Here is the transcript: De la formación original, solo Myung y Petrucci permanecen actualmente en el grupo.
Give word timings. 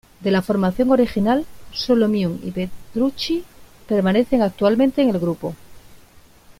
De 0.21 0.31
la 0.31 0.41
formación 0.41 0.89
original, 0.89 1.45
solo 1.71 2.07
Myung 2.07 2.39
y 2.43 2.49
Petrucci 2.49 3.43
permanecen 3.87 4.41
actualmente 4.41 5.03
en 5.03 5.09
el 5.11 5.19
grupo. 5.19 5.53